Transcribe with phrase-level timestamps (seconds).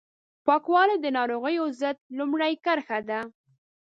[0.45, 3.19] پاکوالی د ناروغیو ضد لومړۍ کرښه ده